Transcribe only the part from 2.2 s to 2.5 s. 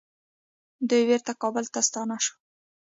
شول.